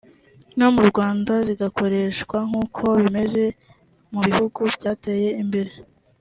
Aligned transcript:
no 0.57 0.67
mu 0.75 0.83
Rwanda 0.89 1.33
zigakoreshwa 1.47 2.37
nk’uko 2.47 2.83
bimeze 3.01 3.43
mu 4.13 4.19
bihugu 4.27 4.59
byateye 4.75 5.29
imbere 5.43 5.71